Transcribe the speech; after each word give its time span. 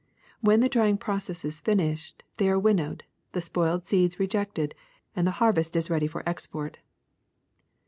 When 0.39 0.61
the 0.61 0.67
drying 0.67 0.97
process 0.97 1.45
is 1.45 1.61
fin 1.61 1.77
ished 1.77 2.21
they 2.37 2.49
are 2.49 2.57
winnowed, 2.57 3.03
the 3.33 3.39
spoiled 3.39 3.83
seeds 3.83 4.19
rejected, 4.19 4.73
and 5.15 5.27
the 5.27 5.31
harvest 5.37 5.75
is 5.75 5.91
ready 5.91 6.07
for 6.07 6.27
export. 6.27 6.79